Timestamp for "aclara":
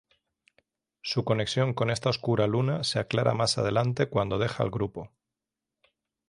2.97-3.35